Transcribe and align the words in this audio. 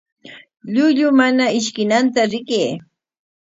Llullu 0.71 1.07
mana 1.19 1.45
ishkinanta 1.59 2.21
rikay. 2.31 2.71